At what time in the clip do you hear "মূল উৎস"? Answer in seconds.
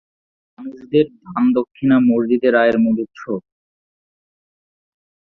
2.83-3.23